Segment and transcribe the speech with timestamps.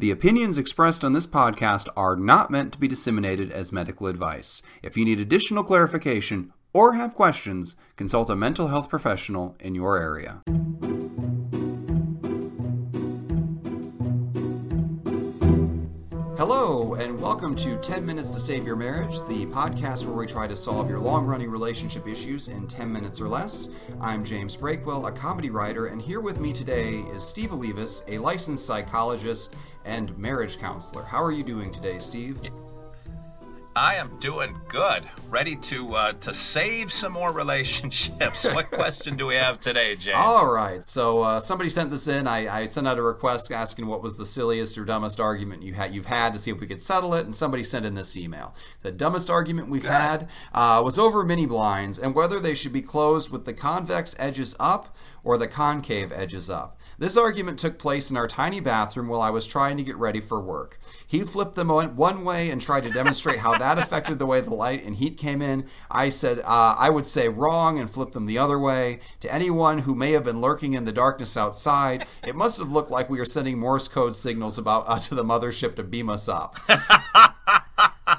[0.00, 4.62] The opinions expressed on this podcast are not meant to be disseminated as medical advice.
[4.80, 9.98] If you need additional clarification or have questions, consult a mental health professional in your
[9.98, 10.42] area.
[16.38, 20.46] Hello, and welcome to 10 Minutes to Save Your Marriage, the podcast where we try
[20.46, 23.68] to solve your long running relationship issues in 10 minutes or less.
[24.00, 28.18] I'm James Breakwell, a comedy writer, and here with me today is Steve Olivas, a
[28.18, 29.56] licensed psychologist
[29.88, 31.02] and marriage counselor.
[31.02, 32.38] How are you doing today, Steve?
[33.74, 35.08] I am doing good.
[35.30, 38.44] Ready to uh, to save some more relationships.
[38.52, 40.16] what question do we have today, James?
[40.18, 40.84] All right.
[40.84, 42.26] So uh, somebody sent this in.
[42.26, 45.74] I, I, sent out a request asking what was the silliest or dumbest argument you
[45.74, 48.16] had you've had to see if we could settle it, and somebody sent in this
[48.16, 48.52] email.
[48.82, 52.82] The dumbest argument we've had uh, was over mini blinds and whether they should be
[52.82, 56.77] closed with the convex edges up or the concave edges up.
[56.98, 60.20] This argument took place in our tiny bathroom while I was trying to get ready
[60.20, 60.80] for work.
[61.06, 64.52] He flipped them one way and tried to demonstrate how that affected the way the
[64.52, 65.66] light and heat came in.
[65.92, 68.98] I said uh, I would say wrong and flip them the other way.
[69.20, 72.90] To anyone who may have been lurking in the darkness outside, it must have looked
[72.90, 76.28] like we were sending Morse code signals about uh, to the mothership to beam us
[76.28, 76.58] up.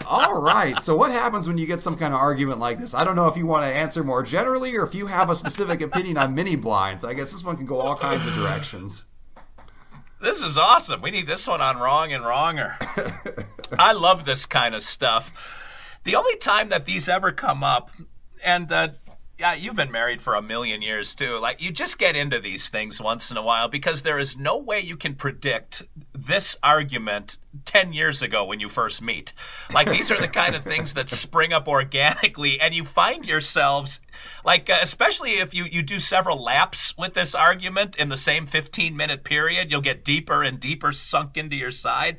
[0.10, 0.82] All right.
[0.82, 2.96] So, what happens when you get some kind of argument like this?
[2.96, 5.36] I don't know if you want to answer more generally or if you have a
[5.36, 7.06] specific opinion on mini blinds.
[7.06, 9.06] I guess this one can go all kinds of directions.
[10.20, 11.04] This is awesome.
[11.04, 13.46] We need this one on Wrong and Wronger.
[13.80, 15.32] I love this kind of stuff.
[16.06, 17.92] The only time that these ever come up,
[18.44, 18.90] and uh,
[19.38, 21.40] yeah, you've been married for a million years too.
[21.40, 24.58] Like you just get into these things once in a while because there is no
[24.58, 29.34] way you can predict this argument 10 years ago when you first meet.
[29.74, 34.00] Like these are the kind of things that spring up organically and you find yourselves
[34.44, 38.46] like uh, especially if you you do several laps with this argument in the same
[38.46, 42.18] 15 minute period, you'll get deeper and deeper sunk into your side.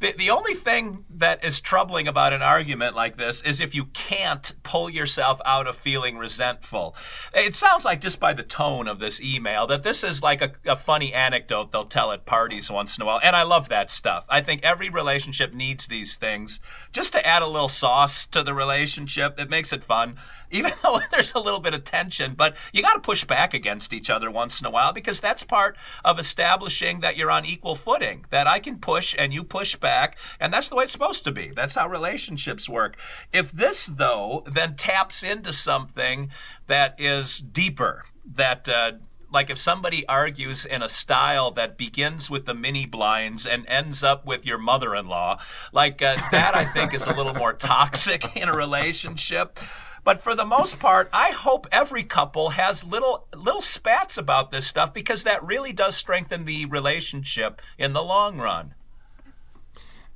[0.00, 3.86] The the only thing that is troubling about an argument like this is if you
[3.86, 6.94] can't pull yourself out of feeling resentful.
[7.34, 10.52] It sounds like just by the tone of this email that this is like a,
[10.66, 13.20] a funny anecdote they'll tell at parties once in a while.
[13.22, 14.24] And I love that stuff.
[14.28, 16.60] I think every relationship needs these things
[16.92, 19.38] just to add a little sauce to the relationship.
[19.38, 20.16] It makes it fun
[20.54, 22.34] even though there's a little bit of tension.
[22.34, 25.42] But you got to push back against each other once in a while because that's
[25.42, 29.74] part of establishing that you're on equal footing, that I can push and you push
[29.76, 30.16] back.
[30.38, 31.50] And that's the way it's supposed to be.
[31.54, 32.96] That's how relationships work.
[33.32, 36.30] If this, though, then taps into something
[36.68, 38.92] that is deeper, that, uh,
[39.34, 44.02] like if somebody argues in a style that begins with the mini blinds and ends
[44.02, 45.38] up with your mother-in-law
[45.72, 49.58] like uh, that i think is a little more toxic in a relationship
[50.04, 54.66] but for the most part, I hope every couple has little little spats about this
[54.66, 58.74] stuff because that really does strengthen the relationship in the long run.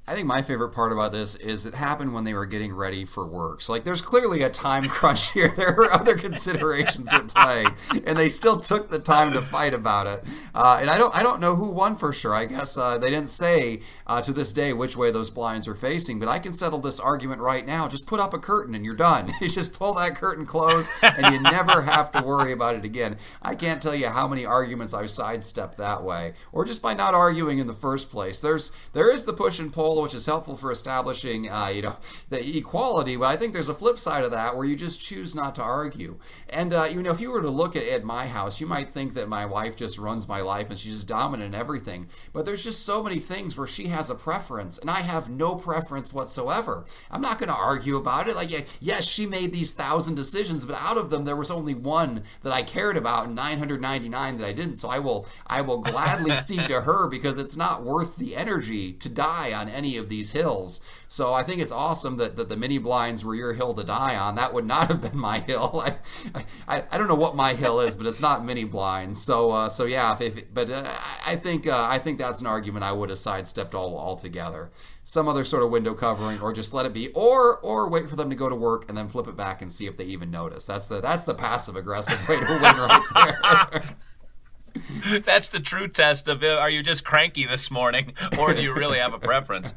[0.08, 3.04] I think my favorite part about this is it happened when they were getting ready
[3.04, 3.60] for work.
[3.60, 5.52] So, like, there's clearly a time crunch here.
[5.54, 7.66] There are other considerations at play,
[8.06, 10.24] and they still took the time to fight about it.
[10.54, 12.34] Uh, and I don't, I don't know who won for sure.
[12.34, 15.74] I guess uh, they didn't say uh, to this day which way those blinds are
[15.74, 16.18] facing.
[16.18, 17.88] But I can settle this argument right now.
[17.88, 19.32] Just put up a curtain, and you're done.
[19.40, 23.16] you just pull that curtain close, and you never have to worry about it again.
[23.42, 27.14] I can't tell you how many arguments I've sidestepped that way, or just by not
[27.14, 28.40] arguing in the first place.
[28.40, 31.96] There's, there is the push and pull which is helpful for establishing, uh, you know,
[32.30, 33.16] the equality.
[33.16, 35.62] But I think there's a flip side of that where you just choose not to
[35.62, 36.18] argue.
[36.48, 38.90] And uh, you know, if you were to look at, at my house, you might
[38.90, 42.08] think that my wife just runs my life and she's just dominant in everything.
[42.32, 45.56] But there's just so many things where she has a preference, and I have no
[45.56, 46.84] preference whatsoever.
[47.10, 48.36] I'm not going to argue about it.
[48.36, 48.50] Like,
[48.80, 52.52] yes, she made these thousand decisions, but out of them, there was only one that
[52.52, 54.76] I cared about, and 999 that I didn't.
[54.76, 58.92] So I will, I will gladly cede to her because it's not worth the energy
[58.92, 60.80] to die on any any of these hills.
[61.08, 64.14] So I think it's awesome that, that the mini blinds were your hill to die
[64.16, 64.34] on.
[64.34, 65.82] That would not have been my hill.
[66.34, 69.22] I, I, I don't know what my hill is, but it's not mini blinds.
[69.22, 70.92] So uh, so yeah, if, if but uh,
[71.26, 74.70] I think uh, I think that's an argument I would have sidestepped all altogether.
[75.04, 78.16] Some other sort of window covering, or just let it be, or or wait for
[78.16, 80.30] them to go to work and then flip it back and see if they even
[80.30, 80.66] notice.
[80.66, 83.96] That's the that's the passive aggressive way to win right there.
[85.24, 88.98] That's the true test of are you just cranky this morning or do you really
[88.98, 89.74] have a preference?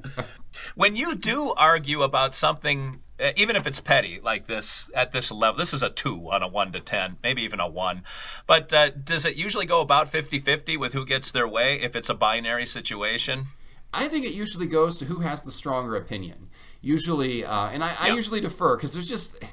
[0.76, 5.32] When you do argue about something, uh, even if it's petty like this at this
[5.32, 8.04] level, this is a two on a one to 10, maybe even a one.
[8.48, 11.96] But uh, does it usually go about 50 50 with who gets their way if
[11.96, 13.48] it's a binary situation?
[13.94, 16.50] I think it usually goes to who has the stronger opinion.
[16.82, 19.44] Usually, uh, and I, I usually defer because there's just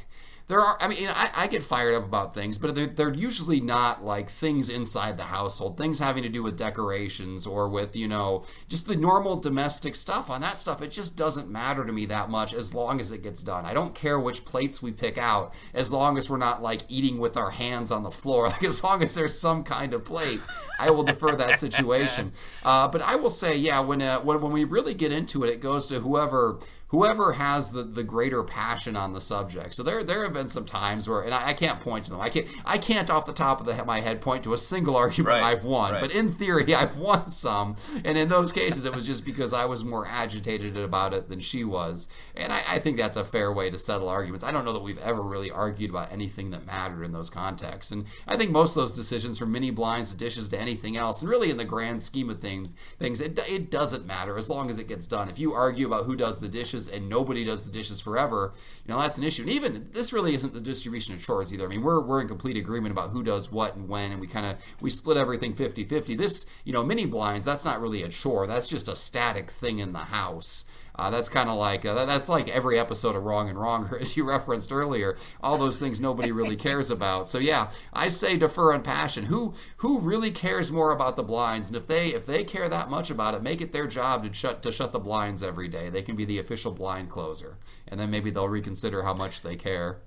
[0.49, 0.79] there are.
[0.81, 4.31] I mean, I, I get fired up about things, but they're, they're usually not like
[4.31, 8.89] things inside the household, things having to do with decorations or with you know just
[8.89, 10.31] the normal domestic stuff.
[10.31, 13.23] On that stuff, it just doesn't matter to me that much as long as it
[13.23, 13.67] gets done.
[13.67, 17.19] I don't care which plates we pick out, as long as we're not like eating
[17.19, 18.49] with our hands on the floor.
[18.59, 20.41] Like as long as there's some kind of plate,
[20.79, 22.33] I will defer that situation.
[22.65, 25.50] Uh, but I will say, yeah, when uh, when when we really get into it,
[25.50, 29.75] it goes to whoever whoever has the, the greater passion on the subject.
[29.75, 32.20] So there there have been some times where, and I, I can't point to them.
[32.20, 34.96] I can't I can't off the top of the, my head point to a single
[35.05, 35.93] argument Right, I've won.
[35.93, 36.00] right.
[36.00, 37.76] But in theory, I've won some.
[38.05, 41.40] And in those cases, it was just because I was more agitated about it than
[41.40, 42.08] she was.
[42.35, 44.44] And I, I think that's a fair way to settle arguments.
[44.44, 47.93] I don't know that we've ever really argued about anything that mattered in those contexts.
[47.93, 51.20] And I think most of those decisions, from mini blinds to dishes to anything else,
[51.20, 54.70] and really in the grand scheme of things, things it, it doesn't matter as long
[54.70, 55.29] as it gets done.
[55.29, 56.49] If you argue about who does the
[56.79, 58.53] dishes and nobody does the dishes forever,
[58.85, 59.43] you know that's an issue.
[59.43, 61.65] And even this really isn't the distribution of chores either.
[61.65, 64.27] I mean, we're we're in complete agreement about who does what and when, and we
[64.27, 66.17] kind of we split everything 50-50.
[66.17, 68.47] This, you know, mini blinds, that's not really a chore.
[68.47, 70.65] That's just a static thing in the house.
[70.99, 74.17] Uh, that's kind of like uh, that's like every episode of Wrong and Wronger, as
[74.17, 75.17] you referenced earlier.
[75.41, 77.29] All those things nobody really cares about.
[77.29, 79.25] So yeah, I say defer on passion.
[79.27, 81.69] Who who really cares more about the blinds?
[81.69, 84.33] And if they if they care that much about it, make it their job to
[84.33, 85.89] shut to shut the blinds every day.
[85.89, 89.55] They can be the official blind closer, and then maybe they'll reconsider how much they
[89.55, 89.99] care.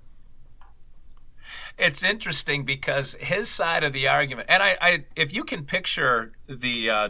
[1.78, 6.32] It's interesting because his side of the argument, and I, I if you can picture
[6.46, 7.08] the uh,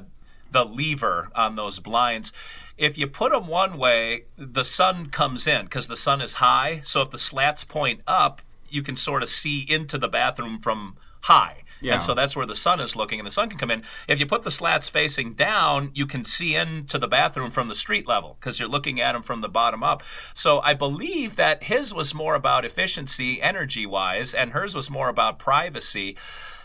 [0.52, 2.32] the lever on those blinds,
[2.76, 6.80] if you put them one way, the sun comes in because the sun is high.
[6.84, 10.96] So if the slats point up, you can sort of see into the bathroom from
[11.22, 11.58] high.
[11.82, 11.94] Yeah.
[11.94, 13.82] And so that's where the sun is looking, and the sun can come in.
[14.06, 17.74] If you put the slats facing down, you can see into the bathroom from the
[17.74, 20.02] street level because you're looking at them from the bottom up.
[20.32, 25.08] So I believe that his was more about efficiency, energy wise, and hers was more
[25.08, 26.16] about privacy.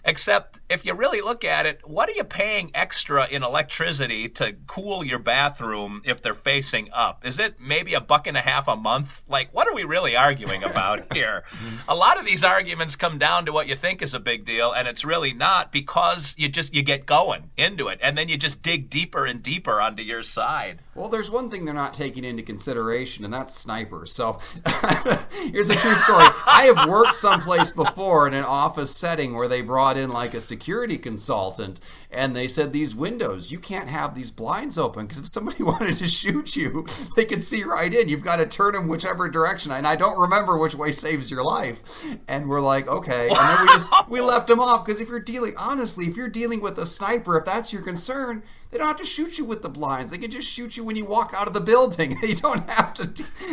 [0.08, 4.56] Except if you really look at it, what are you paying extra in electricity to
[4.66, 7.26] cool your bathroom if they're facing up?
[7.26, 9.24] Is it maybe a buck and a half a month?
[9.28, 11.44] Like, what are we really arguing about here?
[11.90, 14.72] a lot of these arguments come down to what you think is a big deal,
[14.72, 18.38] and it's really not because you just you get going into it, and then you
[18.38, 20.80] just dig deeper and deeper onto your side.
[20.96, 24.14] Well, there's one thing they're not taking into consideration, and that's snipers.
[24.14, 24.40] So
[25.52, 26.26] here's a true story.
[26.46, 30.40] I have worked someplace before in an office setting where they brought in like a
[30.40, 31.80] security consultant,
[32.12, 35.98] and they said these windows, you can't have these blinds open because if somebody wanted
[35.98, 36.86] to shoot you,
[37.16, 38.10] they could see right in.
[38.10, 39.72] You've got to turn them whichever direction.
[39.72, 42.06] And I don't remember which way saves your life.
[42.28, 43.28] And we're like, okay.
[43.30, 46.30] And then we just we left them off because if you're dealing honestly, if you're
[46.30, 49.62] dealing with a sniper, if that's your concern, they don't have to shoot you with
[49.62, 50.12] the blinds.
[50.12, 52.16] They can just shoot you when you walk out of the building.
[52.28, 53.04] They don't have to.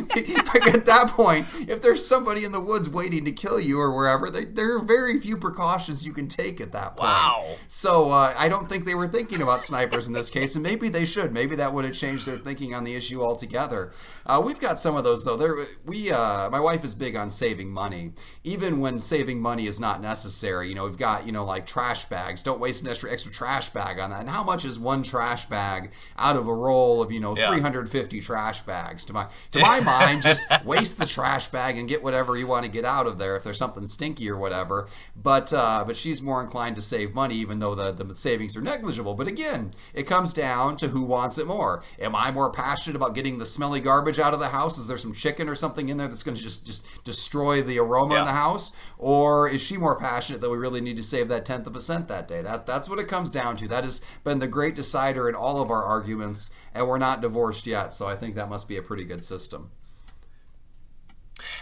[0.08, 3.94] like at that point, if there's somebody in the woods waiting to kill you or
[3.94, 7.10] wherever, they, there are very few precautions you can take at that point.
[7.10, 7.56] Wow.
[7.68, 10.88] So uh, I don't think they were thinking about snipers in this case, and maybe
[10.88, 11.32] they should.
[11.32, 13.92] Maybe that would have changed their thinking on the issue altogether.
[14.26, 15.36] Uh, we've got some of those though.
[15.36, 18.12] There, we, uh, my wife is big on saving money,
[18.42, 20.68] even when saving money is not necessary.
[20.68, 22.42] You know, we've got you know like trash bags.
[22.42, 24.20] Don't waste an extra extra trash bag on that.
[24.20, 27.48] And how much is one trash bag out of a roll of you know Yeah.
[27.48, 29.04] 350 trash bags?
[29.06, 32.64] To my to my mind, just waste the trash bag and get whatever you want
[32.64, 34.88] to get out of there if there's something stinky or whatever.
[35.14, 38.60] But uh, but she's more inclined to save money, even though the, the savings are
[38.60, 39.14] negligible.
[39.14, 41.82] But again, it comes down to who wants it more.
[42.00, 44.78] Am I more passionate about getting the smelly garbage out of the house?
[44.78, 47.78] Is there some chicken or something in there that's going to just just destroy the
[47.78, 48.72] aroma in the house?
[48.98, 51.80] Or is she more passionate that we really need to save that tenth of a
[51.80, 52.40] cent that day?
[52.42, 53.68] That that's what it comes down to.
[53.68, 57.66] That has been the great decider in all of our arguments, and we're not divorced
[57.66, 57.92] yet.
[57.92, 59.72] So I think that must be a pretty good system.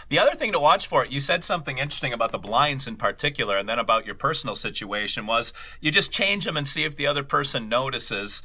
[0.09, 3.57] The other thing to watch for, you said something interesting about the blinds in particular,
[3.57, 7.07] and then about your personal situation was you just change them and see if the
[7.07, 8.43] other person notices.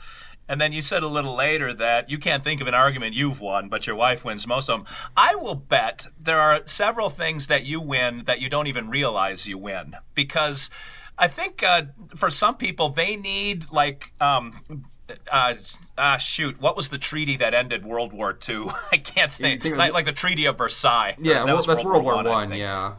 [0.48, 3.42] And then you said a little later that you can't think of an argument you've
[3.42, 4.94] won, but your wife wins most of them.
[5.14, 9.46] I will bet there are several things that you win that you don't even realize
[9.46, 10.70] you win because
[11.18, 11.82] I think uh,
[12.16, 14.84] for some people they need like um,
[15.32, 15.54] uh,
[15.96, 18.66] ah shoot, what was the treaty that ended World War II?
[18.92, 19.62] I can't think.
[19.62, 21.16] think it was- like, like the Treaty of Versailles.
[21.18, 22.60] Yeah, That well, was that's World War One, I think.
[22.60, 22.94] Yeah.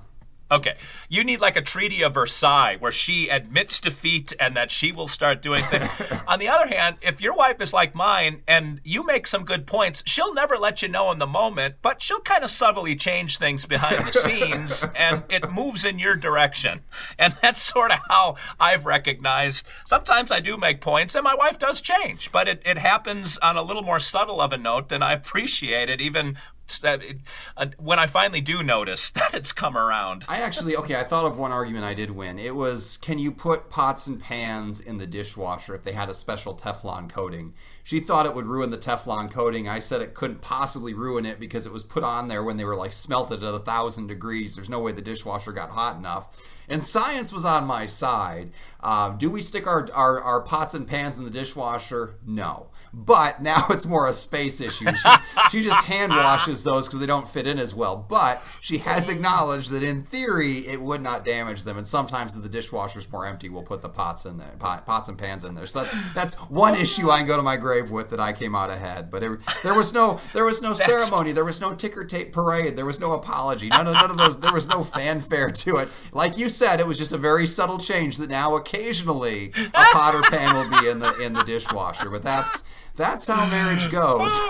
[0.51, 0.77] Okay.
[1.09, 5.07] You need like a Treaty of Versailles where she admits defeat and that she will
[5.07, 5.87] start doing things.
[6.27, 9.67] On the other hand, if your wife is like mine and you make some good
[9.67, 13.37] points, she'll never let you know in the moment, but she'll kind of subtly change
[13.37, 16.81] things behind the scenes and it moves in your direction.
[17.19, 21.59] And that's sort of how I've recognized sometimes I do make points and my wife
[21.59, 25.03] does change, but it, it happens on a little more subtle of a note and
[25.03, 26.37] I appreciate it even
[26.77, 27.17] that it,
[27.57, 30.25] uh, when I finally do notice that it's come around.
[30.27, 30.95] I actually okay.
[30.95, 32.37] I thought of one argument I did win.
[32.37, 36.13] It was can you put pots and pans in the dishwasher if they had a
[36.13, 37.53] special Teflon coating?
[37.89, 39.67] She thought it would ruin the Teflon coating.
[39.67, 42.63] I said it couldn't possibly ruin it because it was put on there when they
[42.63, 44.55] were like smelted at a thousand degrees.
[44.55, 46.39] There's no way the dishwasher got hot enough.
[46.69, 48.51] And science was on my side.
[48.79, 52.19] Uh, do we stick our, our, our pots and pans in the dishwasher?
[52.23, 52.67] No.
[52.93, 54.85] But now it's more a space issue.
[54.93, 55.09] She,
[55.51, 57.97] she just hand washes those because they don't fit in as well.
[57.97, 61.77] But she has acknowledged that in theory it would not damage them.
[61.77, 65.09] And sometimes if the dishwasher's more empty, we'll put the pots in there, pot, pots
[65.09, 65.65] and pans in there.
[65.65, 68.55] So that's that's one issue I can go to my grave with that I came
[68.55, 69.09] out ahead.
[69.09, 71.31] But it, there was no there was no ceremony.
[71.31, 72.75] There was no ticker tape parade.
[72.75, 73.69] There was no apology.
[73.69, 74.39] None of none of those.
[74.39, 75.89] There was no fanfare to it.
[76.11, 80.15] Like you said, it was just a very subtle change that now occasionally a pot
[80.15, 82.09] or pan will be in the in the dishwasher.
[82.09, 82.63] But that's
[82.95, 84.39] that's how marriage goes.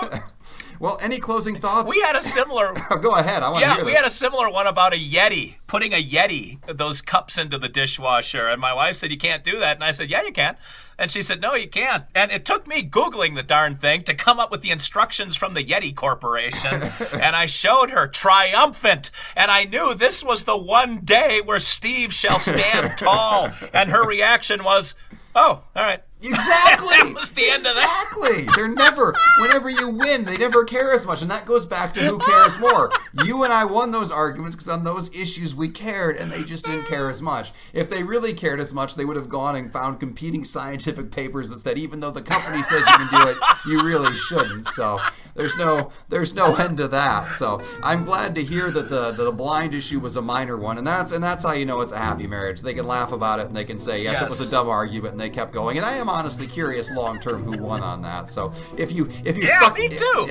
[0.80, 1.88] well, any closing thoughts?
[1.88, 2.74] We had a similar.
[2.92, 3.44] Oh, go ahead.
[3.44, 4.00] I want to yeah, hear we this.
[4.00, 8.48] had a similar one about a Yeti, putting a Yeti, those cups into the dishwasher.
[8.48, 9.76] And my wife said, You can't do that.
[9.76, 10.56] And I said, Yeah, you can.
[10.98, 12.04] And she said, No, you can't.
[12.14, 15.54] And it took me Googling the darn thing to come up with the instructions from
[15.54, 16.82] the Yeti Corporation.
[17.12, 19.10] and I showed her triumphant.
[19.36, 23.50] And I knew this was the one day where Steve shall stand tall.
[23.72, 24.94] And her reaction was,
[25.34, 26.02] Oh, all right.
[26.22, 26.88] Exactly.
[26.90, 28.06] that was the end of that.
[28.12, 28.44] Exactly.
[28.54, 29.14] They're never.
[29.38, 32.58] Whenever you win, they never care as much, and that goes back to who cares
[32.58, 32.90] more.
[33.24, 36.66] You and I won those arguments because on those issues we cared, and they just
[36.66, 37.52] didn't care as much.
[37.72, 41.50] If they really cared as much, they would have gone and found competing scientific papers
[41.50, 43.36] that said even though the company says you can do it,
[43.66, 44.66] you really shouldn't.
[44.66, 44.98] So
[45.40, 47.30] there's no there's no end to that.
[47.30, 50.86] So I'm glad to hear that the the blind issue was a minor one, and
[50.86, 52.60] that's and that's how you know it's a happy marriage.
[52.60, 55.12] They can laugh about it and they can say yes, it was a dumb argument,
[55.12, 55.78] and they kept going.
[55.78, 58.28] And I am honestly curious long term who won on that.
[58.28, 59.78] So if you if you Yeah, stuck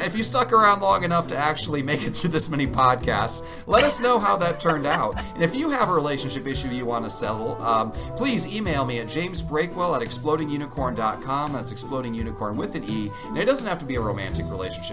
[0.05, 3.83] if you stuck around long enough to actually make it through this many podcasts, let
[3.83, 5.19] us know how that turned out.
[5.33, 8.99] And if you have a relationship issue you want to settle, um, please email me
[8.99, 11.53] at jamesbreakwell at explodingunicorn.com.
[11.53, 13.11] That's exploding unicorn with an E.
[13.25, 14.45] And it doesn't have to be a romantic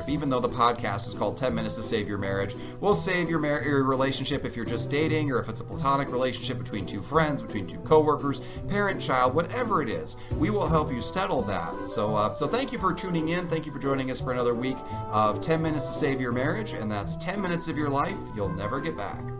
[0.07, 2.55] relationship, even though the podcast is called 10 Minutes to Save Your Marriage.
[2.81, 6.11] We'll save your, mar- your relationship if you're just dating or if it's a platonic
[6.11, 10.17] relationship between two friends, between two coworkers, parent, child, whatever it is.
[10.39, 11.89] We will help you settle that.
[11.89, 13.49] So, uh, so thank you for tuning in.
[13.49, 14.79] Thank you for joining us for another week
[15.11, 16.73] of 10 Minutes to Save Your Marriage.
[16.73, 19.36] And that's 10 minutes of your life you'll never get back.